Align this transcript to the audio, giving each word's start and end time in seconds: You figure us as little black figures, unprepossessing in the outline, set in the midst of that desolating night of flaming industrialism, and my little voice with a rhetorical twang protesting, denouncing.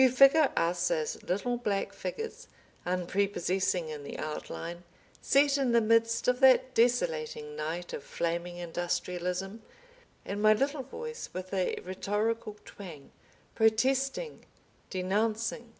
You 0.01 0.09
figure 0.09 0.49
us 0.57 0.89
as 0.89 1.21
little 1.21 1.57
black 1.57 1.93
figures, 1.93 2.47
unprepossessing 2.87 3.87
in 3.89 4.01
the 4.01 4.17
outline, 4.17 4.83
set 5.21 5.59
in 5.59 5.73
the 5.73 5.79
midst 5.79 6.27
of 6.27 6.39
that 6.39 6.73
desolating 6.73 7.55
night 7.55 7.93
of 7.93 8.03
flaming 8.03 8.57
industrialism, 8.57 9.61
and 10.25 10.41
my 10.41 10.53
little 10.53 10.81
voice 10.81 11.29
with 11.33 11.53
a 11.53 11.75
rhetorical 11.83 12.57
twang 12.65 13.11
protesting, 13.53 14.47
denouncing. 14.89 15.69